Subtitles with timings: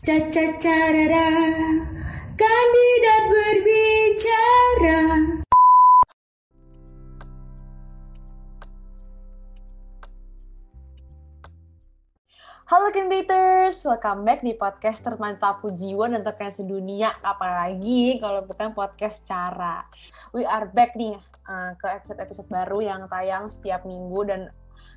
[0.00, 1.28] Caca carara,
[2.32, 5.00] kandidat berbicara.
[12.64, 17.12] Halo Candidators, welcome back di podcast termantap jiwa dan terkena sedunia.
[17.20, 19.84] Apalagi kalau bukan podcast cara.
[20.32, 24.48] We are back nih uh, ke episode-episode baru yang tayang setiap minggu dan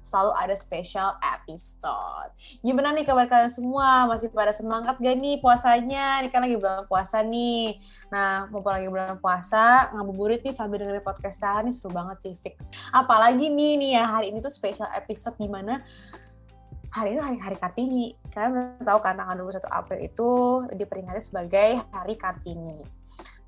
[0.04, 2.29] selalu ada special episode.
[2.59, 4.05] Gimana nih kabar kalian semua?
[4.05, 6.21] Masih pada semangat gak nih puasanya?
[6.21, 7.80] Ini kan lagi bulan puasa nih.
[8.11, 12.34] Nah, mumpung lagi bulan puasa, ngabuburit nih sambil dengerin podcast cara nih seru banget sih,
[12.44, 12.70] fix.
[12.91, 15.80] Apalagi nih, nih ya, hari ini tuh special episode di mana
[16.94, 18.05] hari ini hari hari Kartini.
[18.30, 20.30] Kalian tahu kan tanggal 21 April itu
[20.77, 23.02] diperingati sebagai Hari Kartini.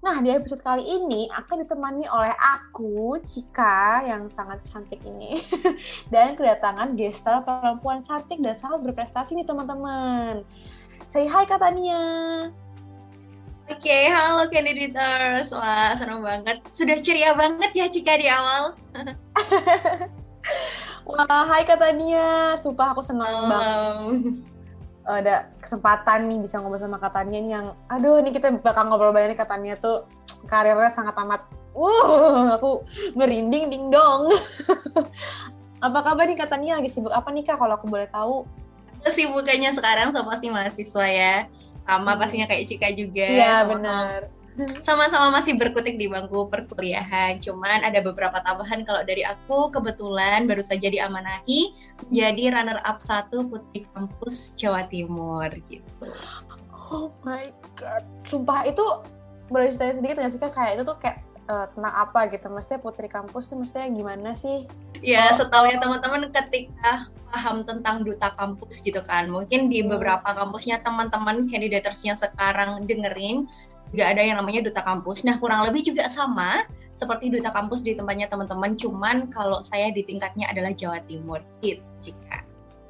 [0.05, 5.41] Nah, di episode kali ini akan ditemani oleh aku, Cika, yang sangat cantik ini.
[6.13, 10.45] dan kedatangan gestar perempuan cantik dan sangat berprestasi nih, teman-teman.
[11.09, 12.05] Say hi, Kak Tania.
[13.65, 15.49] Oke, okay, halo candidators.
[15.49, 16.61] Wah, senang banget.
[16.69, 18.77] Sudah ceria banget ya Cika di awal.
[21.09, 22.61] Wah, hai Kak Tania.
[22.61, 23.49] Sumpah aku senang Halo.
[23.49, 24.53] banget.
[25.05, 29.13] Ada kesempatan nih bisa ngobrol sama Kak Tania nih yang, aduh ini kita bakal ngobrol
[29.13, 30.09] banyak nih Kak Tania tuh
[30.49, 31.45] karirnya sangat amat,
[31.77, 32.81] uh, aku
[33.13, 34.33] merinding ding dong.
[35.85, 36.81] apa kabar nih Kak Tania?
[36.81, 38.49] Lagi sibuk apa nih Kak kalau aku boleh tahu?
[39.05, 41.35] Sibukannya sekarang sama pasti mahasiswa ya.
[41.85, 42.19] Sama hmm.
[42.19, 43.29] pastinya kayak Cika juga.
[43.29, 44.34] Iya, benar
[44.79, 47.39] sama-sama masih berkutik di bangku perkuliahan.
[47.43, 51.75] Cuman ada beberapa tambahan kalau dari aku kebetulan baru saja diamanahi
[52.11, 56.07] jadi runner up satu Putri Kampus Jawa Timur gitu.
[56.71, 58.07] Oh my god.
[58.23, 58.83] Sumpah itu
[59.51, 62.47] boleh cerita sedikit nggak sih kak kayak itu tuh kayak uh, tentang apa gitu?
[62.47, 64.65] Mestinya Putri Kampus tuh mestinya gimana sih?
[65.03, 69.27] Ya, setahu ya teman-teman ketika paham tentang duta kampus gitu kan.
[69.27, 69.91] Mungkin di hmm.
[69.91, 73.49] beberapa kampusnya teman-teman candidatorsnya sekarang dengerin
[73.91, 75.27] juga ada yang namanya duta kampus.
[75.27, 76.65] Nah, kurang lebih juga sama
[76.95, 81.43] seperti duta kampus di tempatnya teman-teman, cuman kalau saya di tingkatnya adalah Jawa Timur.
[81.59, 82.45] Gitu, jika.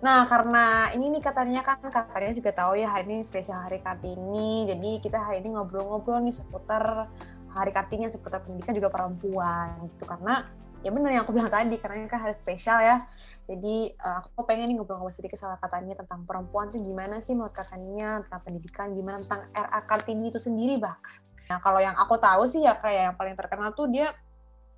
[0.05, 4.69] Nah, karena ini nih katanya kan katanya juga tahu ya hari ini spesial Hari Kartini.
[4.69, 7.09] Jadi kita hari ini ngobrol-ngobrol nih seputar
[7.55, 10.45] Hari Kartini seputar pendidikan juga perempuan gitu karena
[10.85, 13.01] ya benar yang aku bilang tadi karena ini kan hari spesial ya.
[13.49, 17.57] Jadi uh, aku pengen nih ngobrol-ngobrol sedikit sama katanya tentang perempuan sih gimana sih menurut
[17.57, 21.17] katanya tentang pendidikan gimana tentang RA Kartini itu sendiri bahkan.
[21.49, 24.13] Nah kalau yang aku tahu sih ya kayak yang paling terkenal tuh dia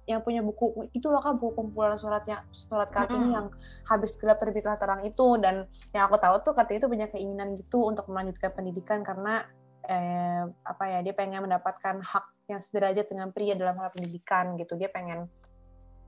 [0.08, 3.36] yang punya buku itu loh kan buku kumpulan suratnya surat kartini mm -hmm.
[3.36, 3.48] yang
[3.92, 5.36] habis gelap terbitlah terang itu.
[5.36, 9.44] Dan yang aku tahu tuh kartini itu punya keinginan gitu untuk melanjutkan pendidikan karena
[9.84, 14.80] eh, apa ya dia pengen mendapatkan hak yang sederajat dengan pria dalam hal pendidikan gitu.
[14.80, 15.28] Dia pengen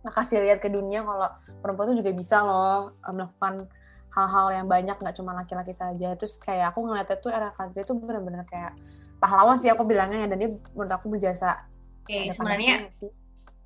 [0.08, 1.28] kasih lihat ke dunia kalau
[1.60, 3.68] perempuan itu juga bisa loh eh, melakukan
[4.10, 6.16] hal-hal yang banyak nggak cuma laki-laki saja.
[6.16, 8.74] Terus kayak aku ngeliatnya tuh era Kadri itu benar-benar kayak
[9.20, 11.68] pahlawan sih aku bilangnya ya dan dia menurut aku berjasa.
[12.08, 12.90] Oke, sebenarnya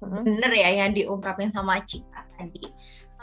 [0.03, 2.59] bener ya yang diungkapin sama Cika tadi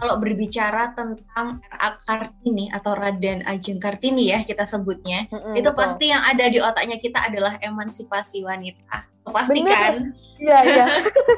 [0.00, 5.81] kalau berbicara tentang RA Kartini atau Raden Ajeng Kartini ya kita sebutnya, mm-hmm, itu betul.
[5.84, 9.05] pasti yang ada di otaknya kita adalah emansipasi wanita.
[9.21, 10.16] So, pasti kan?
[10.41, 10.87] Iya, iya.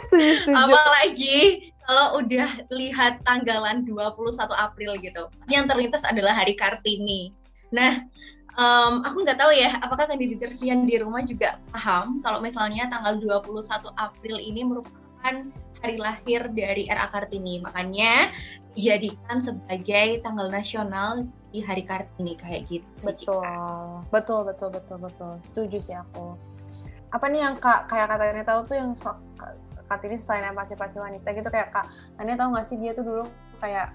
[0.62, 4.14] Apalagi kalau udah lihat tanggalan 21
[4.54, 5.26] April gitu.
[5.50, 7.34] Yang terlintas adalah Hari Kartini.
[7.74, 8.06] Nah,
[8.54, 13.18] um, aku nggak tahu ya, apakah kandidat yang di rumah juga paham kalau misalnya tanggal
[13.18, 13.66] 21
[13.98, 15.01] April ini merupakan
[15.82, 17.58] hari lahir dari RA Kartini.
[17.62, 18.30] Makanya
[18.72, 22.86] dijadikan sebagai tanggal nasional di Hari Kartini kayak gitu.
[23.04, 23.44] Betul.
[24.08, 25.32] Betul, betul, betul, betul.
[25.50, 26.38] Setuju sih aku.
[27.12, 29.12] Apa nih yang kak kayak katanya tahu tuh yang so,
[29.84, 31.84] Kartini selain emansipasi wanita gitu kayak kak
[32.16, 33.24] Tania tahu nggak sih dia tuh dulu
[33.60, 33.92] kayak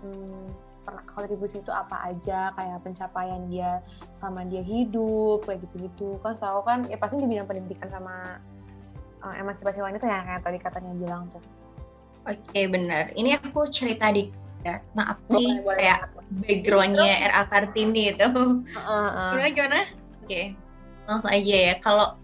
[0.00, 0.48] hmm,
[0.88, 3.84] pernah kontribusi itu apa aja kayak pencapaian dia
[4.16, 8.40] sama dia hidup kayak gitu-gitu kan tahu kan ya pasti di bidang pendidikan sama
[9.24, 11.40] uh, emansipasi wanita yang kayak tadi katanya bilang tuh.
[12.28, 13.12] Oke okay, benar.
[13.16, 14.28] Ini aku cerita di
[14.64, 14.80] ya.
[14.92, 16.00] Nah apa sih boleh, kayak
[16.44, 18.28] backgroundnya RA Kartini itu?
[18.28, 19.30] Uh, uh.
[19.32, 19.80] Gimana gimana?
[19.80, 20.44] Oke okay.
[21.08, 21.74] langsung aja ya.
[21.80, 22.16] Kalau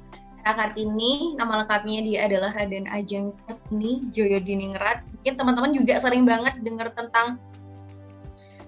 [0.45, 5.05] RA Kartini nama lengkapnya dia adalah Raden Ajeng Kartini Joyo Diningrat.
[5.21, 7.37] Mungkin teman-teman juga sering banget dengar tentang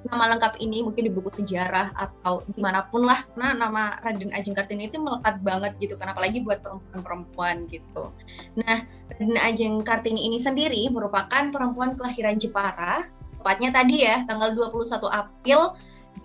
[0.09, 4.35] nama lengkap ini mungkin di buku sejarah atau di mana pun lah karena nama Raden
[4.35, 8.11] Ajeng Kartini itu melekat banget gitu kan apalagi buat perempuan-perempuan gitu.
[8.59, 8.83] Nah
[9.15, 13.07] Raden Ajeng Kartini ini sendiri merupakan perempuan kelahiran Jepara
[13.39, 15.61] tepatnya tadi ya tanggal 21 April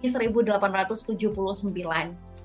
[0.02, 1.18] di 1879.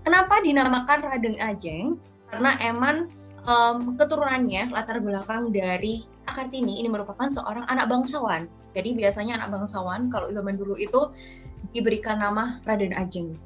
[0.02, 1.96] Kenapa dinamakan Raden Ajeng?
[2.32, 3.12] Karena emang
[3.44, 10.09] um, keturunannya latar belakang dari Kartini ini merupakan seorang anak bangsawan jadi biasanya anak bangsawan
[10.09, 11.13] kalau zaman dulu itu
[11.73, 13.37] diberikan nama Raden Ajeng.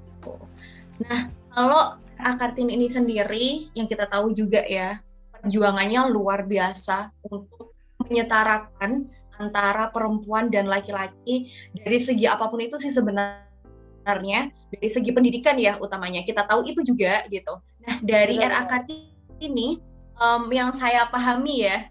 [1.06, 5.00] Nah, Kalau Kartini ini sendiri yang kita tahu juga ya
[5.40, 7.73] perjuangannya luar biasa untuk
[8.05, 9.08] menyetarakan
[9.40, 15.81] antara perempuan dan laki-laki dari segi apa pun itu sih sebenarnya dari segi pendidikan ya
[15.81, 17.56] utamanya kita tahu itu juga gitu.
[17.88, 19.81] Nah dari RA Kartini
[20.20, 21.88] um, yang saya pahami ya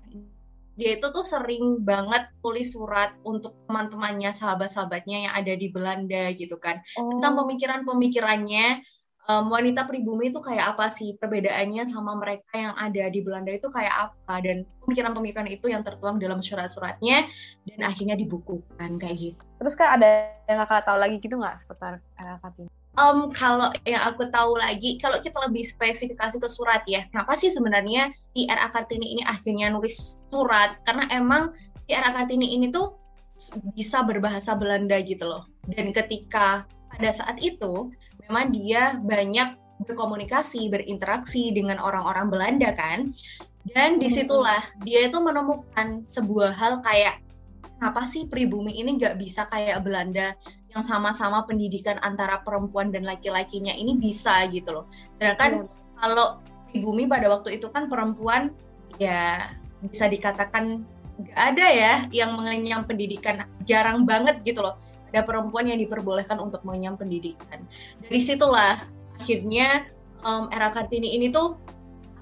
[0.76, 6.60] dia itu tuh sering banget tulis surat untuk teman-temannya, sahabat-sahabatnya yang ada di Belanda gitu
[6.60, 6.84] kan.
[7.00, 7.16] Oh.
[7.16, 8.84] Tentang pemikiran-pemikirannya
[9.30, 13.68] um, wanita pribumi itu kayak apa sih perbedaannya sama mereka yang ada di Belanda itu
[13.72, 17.26] kayak apa dan pemikiran-pemikiran itu yang tertuang dalam surat-suratnya
[17.66, 19.42] dan akhirnya dibukukan kayak gitu.
[19.60, 22.70] Terus kan ada yang kakak tahu lagi gitu nggak seputar Kartini?
[23.00, 27.52] Um, kalau yang aku tahu lagi, kalau kita lebih spesifikasi ke surat ya, kenapa sih
[27.52, 28.72] sebenarnya si R.A.
[28.72, 30.80] Kartini ini akhirnya nulis surat?
[30.84, 31.56] Karena emang
[31.86, 32.12] si R.A.
[32.12, 32.96] Kartini ini tuh
[33.76, 35.44] bisa berbahasa Belanda gitu loh.
[35.68, 37.92] Dan ketika pada saat itu,
[38.28, 43.12] memang dia banyak berkomunikasi, berinteraksi dengan orang-orang Belanda kan.
[43.66, 47.20] Dan di situlah dia itu menemukan sebuah hal kayak,
[47.78, 50.34] kenapa sih pribumi ini nggak bisa kayak Belanda
[50.76, 54.86] yang sama-sama pendidikan antara perempuan dan laki-lakinya ini bisa gitu loh.
[55.16, 56.00] Sedangkan hmm.
[56.00, 56.44] kalau
[56.76, 58.52] di bumi pada waktu itu kan perempuan
[59.00, 59.52] ya
[59.84, 60.84] bisa dikatakan
[61.16, 64.76] nggak ada ya yang mengenyam pendidikan jarang banget gitu loh
[65.16, 67.64] ada perempuan yang diperbolehkan untuk mengenyam pendidikan
[68.04, 68.84] dari situlah
[69.16, 69.88] akhirnya
[70.28, 71.56] um, era kartini ini tuh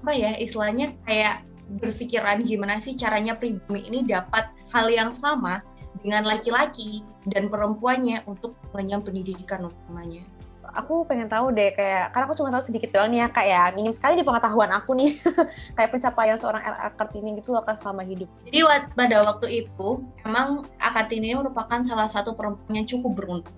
[0.05, 1.41] apa ya istilahnya kayak
[1.79, 5.61] berpikiran gimana sih caranya pribumi ini dapat hal yang sama
[6.01, 10.25] dengan laki-laki dan perempuannya untuk mengenyam pendidikan utamanya.
[10.73, 13.61] Aku pengen tahu deh kayak karena aku cuma tahu sedikit doang nih ya kak ya
[13.77, 15.13] minim sekali di pengetahuan aku nih
[15.77, 18.25] kayak pencapaian seorang RA Kartini gitu loh kan selama hidup.
[18.49, 18.65] Jadi
[18.97, 23.53] pada waktu itu emang Kartini ini merupakan salah satu perempuan yang cukup beruntung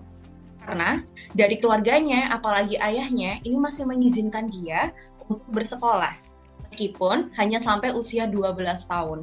[0.66, 4.90] karena dari keluarganya apalagi ayahnya ini masih mengizinkan dia
[5.22, 6.25] untuk bersekolah
[6.66, 8.58] meskipun hanya sampai usia 12
[8.90, 9.22] tahun.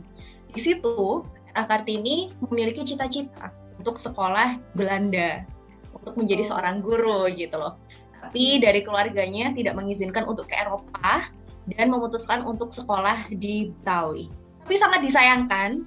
[0.56, 5.46] Di situ Kartini memiliki cita-cita untuk sekolah Belanda,
[5.94, 6.48] untuk menjadi oh.
[6.56, 7.78] seorang guru gitu loh.
[8.24, 11.30] Tapi dari keluarganya tidak mengizinkan untuk ke Eropa
[11.78, 14.32] dan memutuskan untuk sekolah di Betawi.
[14.64, 15.84] Tapi sangat disayangkan,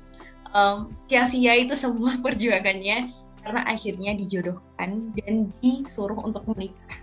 [0.53, 3.11] um, sia-sia itu semua perjuangannya
[3.43, 7.01] karena akhirnya dijodohkan dan disuruh untuk menikah.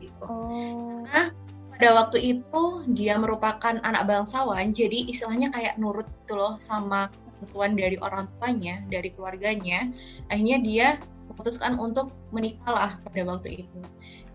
[0.00, 0.24] Gitu.
[0.24, 1.04] Oh.
[1.06, 1.30] Nah,
[1.72, 7.08] pada waktu itu dia merupakan anak bangsawan, jadi istilahnya kayak nurut gitu loh sama
[7.42, 9.90] kebutuhan dari orang tuanya, dari keluarganya,
[10.30, 10.88] akhirnya dia
[11.32, 13.78] memutuskan untuk menikahlah pada waktu itu.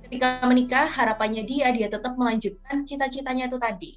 [0.08, 3.92] Ketika menikah, harapannya dia dia tetap melanjutkan cita-citanya itu tadi.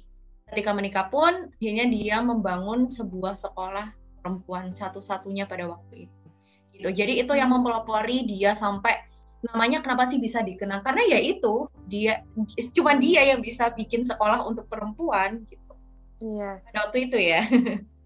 [0.51, 6.21] Ketika menikah pun, akhirnya dia membangun sebuah sekolah perempuan satu-satunya pada waktu itu.
[6.75, 6.89] Gitu.
[6.91, 9.10] Jadi itu yang mempelopori dia sampai
[9.41, 12.21] namanya kenapa sih bisa dikenang karena ya itu dia
[12.77, 15.73] cuma dia yang bisa bikin sekolah untuk perempuan gitu.
[16.21, 16.61] Iya.
[16.61, 17.41] Pada waktu itu ya.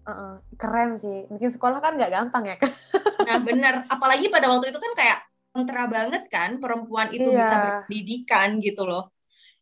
[0.08, 1.28] Uh, keren sih.
[1.28, 2.72] Bikin sekolah kan nggak gampang ya kan?
[3.28, 3.84] nah bener.
[3.92, 5.18] Apalagi pada waktu itu kan kayak
[5.52, 7.40] kontra banget kan perempuan itu iya.
[7.40, 9.12] bisa berpendidikan gitu loh.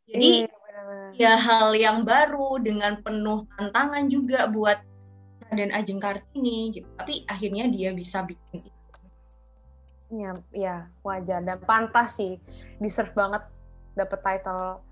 [0.07, 4.79] Jadi iya, ya hal yang baru dengan penuh tantangan juga buat
[5.55, 6.87] dan Ajeng Kartini gitu.
[6.99, 8.74] Tapi akhirnya dia bisa bikin.
[10.13, 12.41] Ya, ya wajar dan pantas sih.
[12.79, 13.43] Deserve banget
[13.97, 14.85] dapet title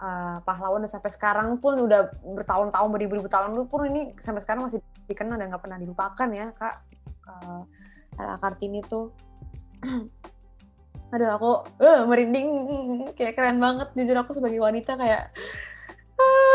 [0.00, 0.84] uh, pahlawan.
[0.84, 5.52] Dan sampai sekarang pun udah bertahun-tahun beribu-ribu tahun pun ini sampai sekarang masih dikenal dan
[5.52, 6.76] nggak pernah dilupakan ya kak.
[7.28, 7.62] Uh,
[8.40, 9.14] Kartini tuh.
[11.14, 11.50] Aduh aku
[11.82, 12.48] uh, merinding.
[13.14, 13.92] Kayak keren banget.
[13.94, 15.30] Jujur aku sebagai wanita kayak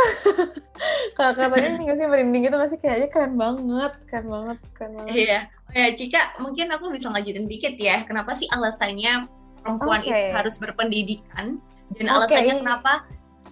[1.18, 2.80] katanya ini nggak sih merinding gitu nggak sih?
[2.80, 5.14] Kayaknya keren banget keren banget keren banget.
[5.14, 5.40] Iya.
[5.50, 8.04] Oh ya Cika mungkin aku bisa ngajutin dikit ya.
[8.06, 9.28] Kenapa sih alasannya
[9.64, 10.10] perempuan okay.
[10.10, 11.58] itu harus berpendidikan?
[11.96, 12.16] Dan okay.
[12.16, 12.94] alasannya kenapa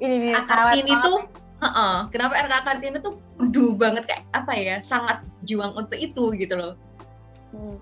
[0.01, 1.17] ini nih Kartini tuh
[1.63, 3.15] uh -uh, kenapa RK Kartini tuh
[3.53, 6.75] du banget kayak apa ya sangat juang untuk itu gitu loh.
[7.53, 7.77] Hmm.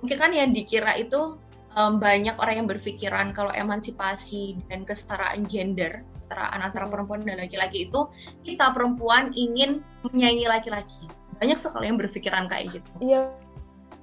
[0.00, 1.36] mungkin kan yang dikira itu
[1.78, 6.92] um, banyak orang yang berpikiran kalau emansipasi dan kesetaraan gender kesetaraan antara hmm.
[6.92, 8.10] perempuan dan laki-laki itu
[8.42, 11.06] kita perempuan ingin menyaingi laki-laki
[11.38, 13.30] banyak sekali yang berpikiran kayak gitu iya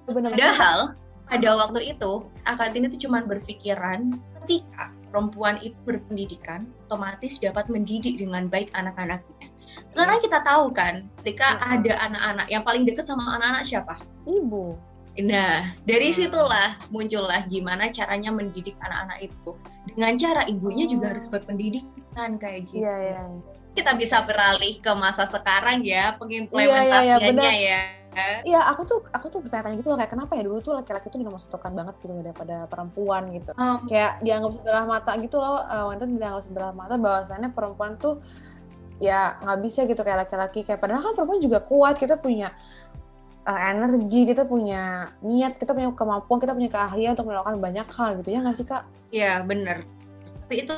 [0.08, 0.80] benar padahal
[1.26, 2.12] pada waktu itu
[2.46, 4.14] Kartini itu cuma berpikiran
[4.46, 9.48] ketika perempuan itu berpendidikan, otomatis dapat mendidik dengan baik anak-anaknya.
[9.90, 10.24] Sekarang yes.
[10.28, 11.64] kita tahu kan, ketika yes.
[11.72, 13.96] ada anak-anak yang paling dekat sama anak-anak siapa?
[14.30, 14.78] Ibu.
[15.24, 16.18] Nah, dari hmm.
[16.18, 19.56] situlah muncullah gimana caranya mendidik anak-anak itu.
[19.88, 20.94] Dengan cara ibunya hmm.
[20.98, 22.84] juga harus berpendidikan kayak gitu.
[22.84, 23.22] Iya, iya.
[23.76, 27.82] Kita bisa beralih ke masa sekarang ya, pengimplementasiannya iya, iya, iya,
[28.16, 28.28] ya.
[28.48, 31.20] Iya, aku tuh aku tuh bertanya-tanya gitu loh kayak kenapa ya dulu tuh laki-laki tuh
[31.20, 33.52] nomor satukan banget gitu daripada perempuan gitu.
[33.60, 38.24] Um, kayak dianggap sebelah mata gitu loh, uh, wanita dianggap sebelah mata bahwasannya perempuan tuh
[39.04, 42.56] ya nggak bisa gitu kayak laki-laki kayak padahal kan perempuan juga kuat kita punya
[43.46, 48.10] uh, energi kita punya niat kita punya kemampuan kita punya keahlian untuk melakukan banyak hal
[48.22, 48.84] gitu ya nggak sih kak?
[49.14, 49.86] Iya bener
[50.46, 50.74] tapi itu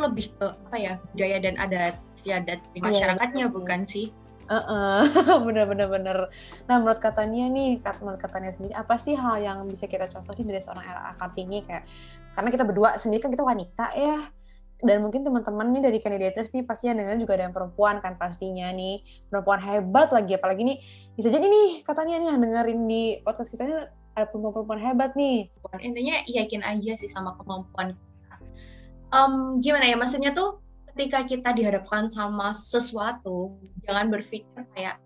[0.00, 4.08] lebih ke apa ya budaya dan adat istiadat di iya, masyarakatnya iya, bukan sih?
[4.48, 5.00] Uh -uh.
[5.46, 6.18] bener bener bener.
[6.64, 10.64] Nah menurut katanya nih, menurut katanya sendiri, apa sih hal yang bisa kita contohin dari
[10.64, 11.84] seorang RA Kartini kayak
[12.32, 14.32] karena kita berdua sendiri kan kita wanita ya,
[14.80, 18.16] dan mungkin teman-teman nih dari kandidators nih pasti yang dengar juga ada yang perempuan kan
[18.16, 19.04] pastinya nih.
[19.28, 20.78] Perempuan hebat lagi apalagi nih
[21.14, 23.74] bisa jadi nih katanya nih yang dengerin di podcast kita ini
[24.16, 25.48] ada perempuan-perempuan hebat nih.
[25.80, 27.94] Intinya yakin aja sih sama kemampuan
[29.14, 30.62] um, gimana ya maksudnya tuh
[30.94, 34.98] ketika kita dihadapkan sama sesuatu jangan berpikir kayak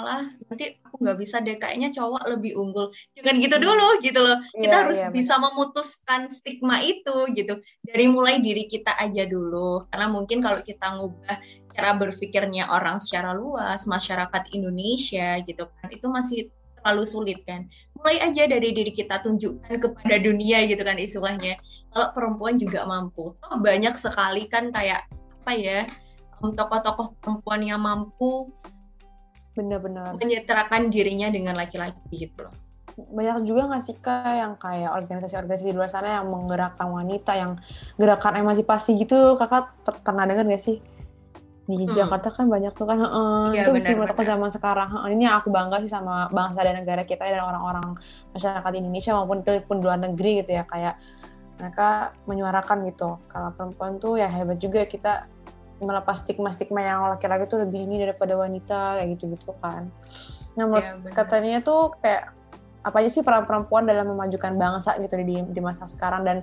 [0.00, 2.88] malah nanti aku nggak bisa deh kayaknya cowok lebih unggul.
[3.12, 3.64] Jangan gitu hmm.
[3.68, 4.40] dulu gitu loh.
[4.56, 5.44] Kita yeah, harus yeah, bisa bener.
[5.52, 7.60] memutuskan stigma itu gitu.
[7.84, 9.84] Dari mulai diri kita aja dulu.
[9.92, 11.36] Karena mungkin kalau kita ngubah
[11.76, 16.40] cara berpikirnya orang secara luas masyarakat Indonesia gitu kan itu masih
[16.80, 17.68] terlalu sulit kan.
[18.00, 21.60] Mulai aja dari diri kita tunjukkan kepada dunia gitu kan istilahnya.
[21.92, 23.36] Kalau perempuan juga mampu.
[23.36, 25.04] Toh banyak sekali kan kayak
[25.44, 25.80] apa ya
[26.40, 28.48] tokoh-tokoh perempuan yang mampu
[29.60, 30.16] benar-benar.
[30.16, 32.54] Menyetarakan dirinya dengan laki-laki gitu loh.
[32.96, 37.60] Banyak juga nggak sih kak yang kayak organisasi-organisasi di luar sana yang menggerakkan wanita yang
[38.00, 39.36] gerakan emansipasi gitu?
[39.36, 40.80] Kakak pernah dengar nggak sih?
[41.70, 41.94] Di hmm.
[41.94, 44.90] Jakarta kan banyak tuh kan uh, ya, itu sih menurut aku zaman sekarang.
[44.90, 47.94] Uh, ini aku bangga sih sama bangsa dan negara kita dan orang-orang
[48.34, 50.66] masyarakat Indonesia maupun itu pun luar negeri gitu ya.
[50.66, 50.98] Kayak
[51.60, 55.28] mereka menyuarakan gitu kalau perempuan tuh ya hebat juga kita
[55.80, 59.88] melepas stigma-stigma yang laki-laki tuh lebih ini daripada wanita kayak gitu-gitu kan.
[60.54, 62.36] Nah, menurut ya, katanya tuh kayak
[62.80, 66.38] apa aja sih peran perempuan dalam memajukan bangsa gitu di di masa sekarang dan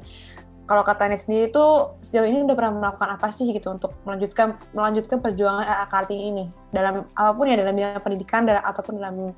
[0.67, 1.65] kalau katanya sendiri itu
[2.03, 6.45] sejauh ini udah pernah melakukan apa sih gitu untuk melanjutkan melanjutkan perjuangan RA Kartini ini
[6.75, 9.31] dalam apa pun ya dalam bidang pendidikan dan ataupun dalam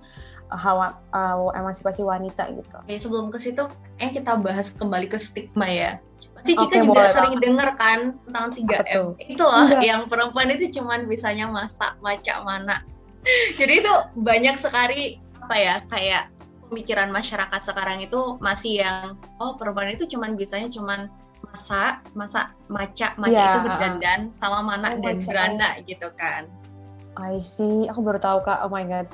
[0.49, 2.81] uh, hal uh, emansipasi wanita gitu.
[2.81, 3.69] Oke, sebelum ke situ,
[4.01, 6.01] eh kita bahas kembali ke stigma ya.
[6.39, 9.05] Pasti Cika okay, juga sering denger kan tentang 3M.
[9.27, 9.83] Itu loh Enggak.
[9.83, 12.79] yang perempuan itu cuman bisanya masak, macak mana.
[13.59, 16.31] Jadi itu banyak sekali apa ya kayak
[16.71, 21.11] pemikiran masyarakat sekarang itu masih yang oh perempuan itu cuman bisanya cuman
[21.49, 23.57] masak, masak, maca, maca yeah.
[23.57, 26.45] itu berdandan sama mana oh, dan beranda gitu kan.
[27.17, 28.63] I see, aku baru tahu kak.
[28.63, 29.09] Oh my god.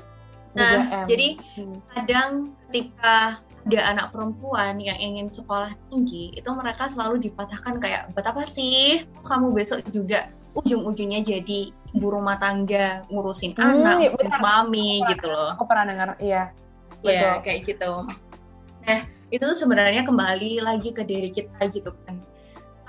[0.56, 1.80] Nah, jadi hmm.
[1.92, 8.26] kadang ketika ada anak perempuan yang ingin sekolah tinggi, itu mereka selalu dipatahkan kayak, buat
[8.30, 14.34] apa sih kamu besok juga ujung-ujungnya jadi ibu rumah tangga, ngurusin hmm, anak, iya, ngurusin
[14.38, 15.58] suami gitu loh.
[15.58, 16.54] Aku pernah dengar, iya.
[17.06, 18.06] Iya, kayak gitu.
[18.86, 22.22] Nah, itu sebenarnya kembali lagi ke diri kita gitu kan.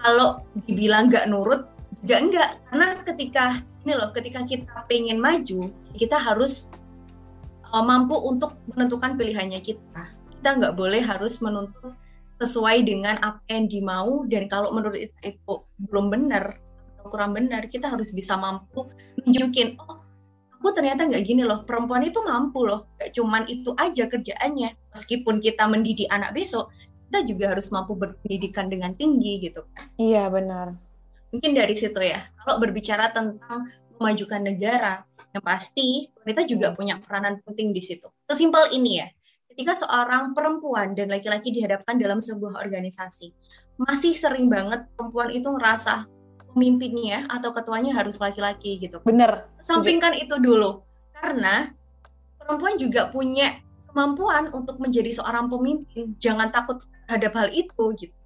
[0.01, 1.69] Kalau dibilang nggak nurut,
[2.05, 2.51] juga enggak.
[2.69, 3.45] Karena ketika,
[3.85, 6.71] ini loh, ketika kita pengen maju, kita harus
[7.73, 10.16] uh, mampu untuk menentukan pilihannya kita.
[10.47, 11.91] Kita nggak boleh harus menuntut
[12.39, 14.31] sesuai dengan apa yang dimau.
[14.31, 16.63] Dan kalau menurut itu, itu belum benar
[16.95, 18.87] atau kurang benar, kita harus bisa mampu
[19.27, 19.99] nunjukin, oh
[20.55, 21.67] aku ternyata nggak gini loh.
[21.67, 22.87] Perempuan itu mampu loh.
[22.95, 24.71] Gak cuman itu aja kerjaannya.
[24.95, 26.71] Meskipun kita mendidik anak besok
[27.11, 29.67] kita juga harus mampu berpendidikan dengan tinggi gitu.
[29.99, 30.79] Iya benar.
[31.35, 32.23] Mungkin dari situ ya.
[32.47, 33.67] Kalau berbicara tentang
[33.99, 35.03] memajukan negara
[35.35, 38.07] yang pasti kita juga punya peranan penting di situ.
[38.23, 39.11] Sesimpel ini ya
[39.57, 43.33] ketika seorang perempuan dan laki-laki dihadapkan dalam sebuah organisasi
[43.81, 46.05] masih sering banget perempuan itu ngerasa
[46.53, 49.01] pemimpinnya atau ketuanya harus laki-laki gitu.
[49.01, 49.49] Bener.
[49.65, 50.85] Sampingkan itu dulu.
[51.17, 51.73] Karena
[52.37, 53.49] perempuan juga punya
[53.89, 56.13] kemampuan untuk menjadi seorang pemimpin.
[56.21, 58.17] Jangan takut terhadap hal itu gitu.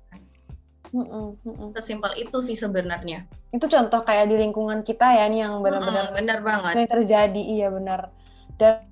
[0.91, 3.23] Mm -mm, Sesimpel itu sih sebenarnya.
[3.55, 6.91] Itu contoh kayak di lingkungan kita ya nih yang benar-benar mm, benar banget.
[6.91, 8.11] Terjadi iya benar.
[8.59, 8.83] Dan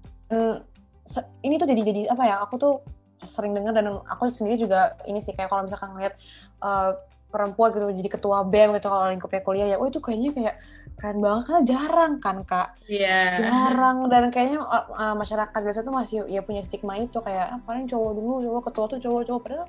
[1.42, 2.36] ini tuh jadi jadi apa ya?
[2.44, 2.84] Aku tuh
[3.24, 6.14] sering dengar dan aku sendiri juga ini sih kayak kalau misalkan ngeliat
[6.62, 6.94] uh,
[7.28, 10.54] perempuan gitu jadi ketua BEM gitu kalau lingkupnya kuliah ya oh itu kayaknya kayak
[10.96, 13.36] keren banget karena jarang kan kak yeah.
[13.38, 17.84] jarang dan kayaknya uh, masyarakat biasa tuh masih ya punya stigma itu kayak ah, paling
[17.84, 19.66] cowok dulu cowok ketua tuh cowok cowok padahal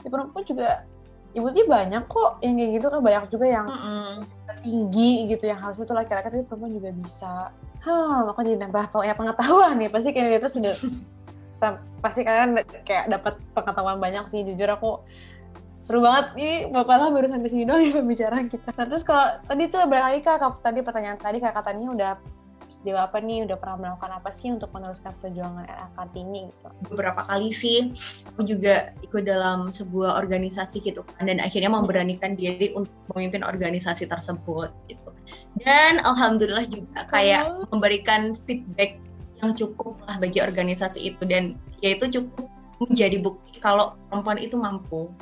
[0.00, 0.68] ya perempuan juga
[1.30, 4.12] ibu-ibu banyak kok yang kayak gitu kan banyak juga yang mm -hmm.
[4.60, 7.34] tinggi gitu yang harusnya tuh laki-laki tapi perempuan juga bisa.
[7.80, 9.88] Hah, makanya jadi nambah ya pengetahuan nih.
[9.88, 10.74] Pasti kayaknya itu sudah
[12.00, 12.56] pasti kalian
[12.88, 15.00] kayak dapat pengetahuan banyak sih jujur aku
[15.84, 16.36] seru banget.
[16.36, 18.68] Ini bapak lah baru sampai sini doang ya pembicaraan kita.
[18.76, 22.12] Nah, terus kalau tadi tuh balik lagi kak tadi pertanyaan tadi kak katanya udah
[22.70, 26.68] sejauh apa nih udah pernah melakukan apa sih untuk meneruskan perjuangan RA Kartini gitu?
[26.94, 27.90] Beberapa kali sih
[28.30, 34.06] aku juga ikut dalam sebuah organisasi gitu kan dan akhirnya memberanikan diri untuk memimpin organisasi
[34.06, 35.10] tersebut gitu.
[35.60, 37.66] Dan alhamdulillah juga kayak oh.
[37.74, 38.96] memberikan feedback
[39.42, 42.46] yang cukup lah bagi organisasi itu dan yaitu cukup
[42.80, 45.12] menjadi bukti kalau perempuan itu mampu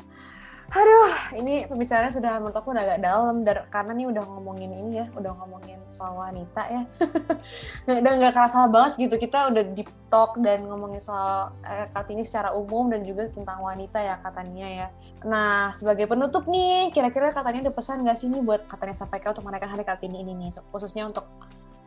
[0.69, 1.09] Aduh,
[1.41, 5.07] ini pembicaraan sudah menurut aku udah agak dalam dar karena nih udah ngomongin ini ya,
[5.17, 6.83] udah ngomongin soal wanita ya.
[8.05, 12.53] udah nggak kerasa banget gitu, kita udah deep talk dan ngomongin soal eh, Kartini secara
[12.53, 14.87] umum dan juga tentang wanita ya katanya ya.
[15.25, 19.49] Nah, sebagai penutup nih, kira-kira katanya ada pesan nggak sih nih buat katanya sampaikan untuk
[19.49, 21.25] merayakan Hari Kartini ini nih, khususnya untuk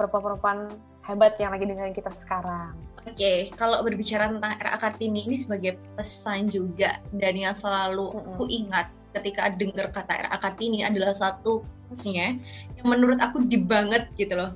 [0.01, 0.73] perempuan-perempuan
[1.05, 2.73] hebat yang lagi dengerin kita sekarang.
[3.05, 8.17] Oke, okay, kalau berbicara tentang RA Kartini ini sebagai pesan juga dan yang selalu mm
[8.17, 8.29] -hmm.
[8.33, 12.41] aku ingat ketika dengar kata RA Kartini adalah satu pesannya
[12.81, 14.51] yang menurut aku di banget gitu loh.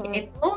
[0.00, 0.12] Mm.
[0.12, 0.50] Yaitu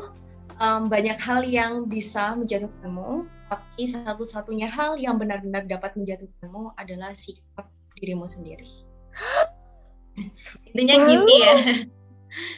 [0.60, 7.68] um, banyak hal yang bisa menjatuhkanmu, tapi satu-satunya hal yang benar-benar dapat menjatuhkanmu adalah sikap
[7.96, 8.68] dirimu sendiri.
[10.72, 11.56] Intinya gini ya.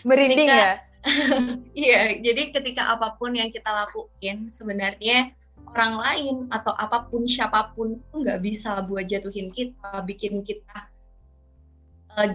[0.08, 0.89] Merinding ya?
[1.80, 5.32] Iya, jadi ketika apa pun yang kita lakuin sebenarnya
[5.70, 10.90] orang lain atau apa pun siapa pun nggak bisa buat jatuhin kita, bikin kita
[12.16, 12.30] uh,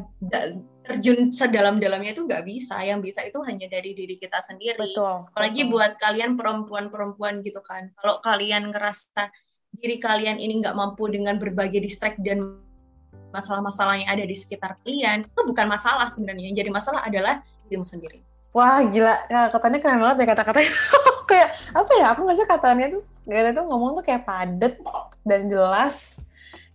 [0.86, 2.80] terjun sedalam-dalamnya itu nggak bisa.
[2.86, 4.80] Yang bisa itu hanya dari diri kita sendiri.
[4.80, 5.28] Betul.
[5.34, 5.72] Apalagi betul.
[5.76, 7.92] buat kalian perempuan-perempuan gitu kan.
[8.00, 9.30] Kalau kalian ngerasa
[9.76, 12.64] diri kalian ini nggak mampu dengan berbagai distract dan
[13.36, 16.54] masalah-masalah yang ada di sekitar kalian, itu bukan masalah sebenarnya.
[16.54, 18.35] Yang jadi masalah adalah dirimu sendiri.
[18.56, 20.72] Wah gila, ya, katanya keren banget ya kata-katanya.
[21.30, 22.06] kayak apa ya?
[22.16, 24.80] Aku nggak sih katanya tuh, gak tuh ngomong tuh kayak padet
[25.28, 26.24] dan jelas.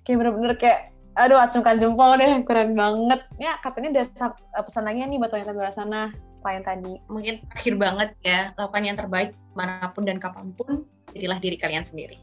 [0.04, 3.24] Kayak bener-bener kayak, aduh acungkan jempol deh, keren banget.
[3.40, 6.12] Ya katanya ada eh, pesan lagi nih buat wanita di luar sana
[6.44, 7.00] selain tadi.
[7.08, 10.84] Mungkin akhir banget ya, lakukan yang terbaik mana pun dan kapan pun,
[11.16, 12.20] jadilah diri kalian sendiri.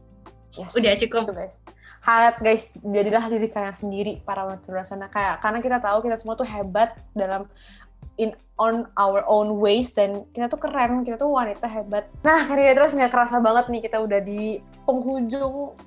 [0.53, 0.73] Yes.
[0.73, 1.33] Udah cukup.
[1.33, 1.57] guys.
[2.05, 5.09] Halat guys, jadilah diri kalian sendiri para wanita di luar sana.
[5.09, 7.49] Kayak karena kita tahu kita semua tuh hebat dalam
[8.17, 12.09] in on our own ways dan kita tuh keren, kita tuh wanita hebat.
[12.25, 14.57] Nah, karya terus nggak kerasa banget nih kita udah di
[14.89, 15.77] penghujung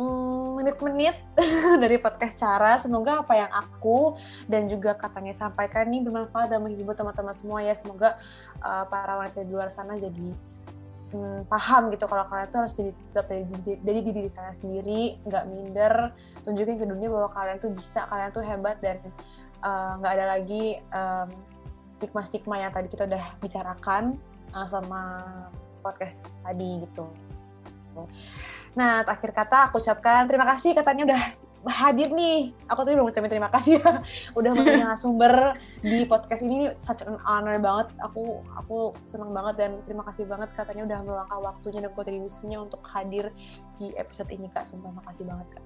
[0.00, 2.80] mm, menit-menit mm, dari podcast cara.
[2.80, 4.16] Semoga apa yang aku
[4.48, 7.76] dan juga katanya sampaikan nih bermanfaat dan menghibur teman-teman semua ya.
[7.76, 8.16] Semoga
[8.64, 10.32] uh, para wanita di luar sana jadi
[11.12, 13.44] hmm, paham gitu kalau kalian tuh harus jadi dari,
[13.84, 16.16] dari diri kalian sendiri, nggak minder,
[16.48, 19.04] tunjukin ke dunia bahwa kalian tuh bisa, kalian tuh hebat dan
[19.60, 21.28] eh, nggak uh, ada lagi um,
[21.90, 24.18] stigma-stigma yang tadi kita udah bicarakan
[24.52, 25.22] uh, sama
[25.80, 27.06] podcast tadi gitu.
[28.76, 31.22] Nah, akhir kata aku ucapkan terima kasih katanya udah
[31.66, 32.54] hadir nih.
[32.70, 34.02] Aku tadi belum ucapin terima kasih ya.
[34.38, 37.90] Udah menjadi sumber di podcast ini such an honor banget.
[38.06, 42.80] Aku aku senang banget dan terima kasih banget katanya udah meluangkan waktunya dan kontribusinya untuk
[42.86, 43.34] hadir
[43.76, 44.70] di episode ini Kak.
[44.70, 45.62] Sumpah makasih banget Kak.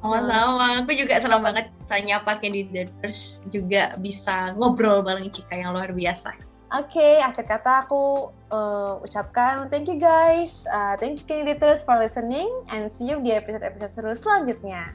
[0.00, 0.86] Sama-sama.
[0.86, 5.90] Aku juga senang banget saya pakai di Daters juga bisa ngobrol bareng Cika yang luar
[5.92, 6.54] biasa.
[6.74, 11.94] Oke, okay, akhir kata aku uh, ucapkan thank you guys, uh, thank you candidates for
[11.94, 14.90] listening, and see you di episode-episode seru selanjutnya.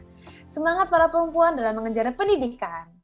[0.49, 2.98] Semangat para perempuan dalam mengejar pendidikan.